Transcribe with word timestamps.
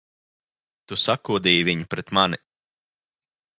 Tu 0.91 0.97
sakūdīji 1.01 1.67
viņu 1.69 1.87
pret 1.93 2.17
mani! 2.21 2.43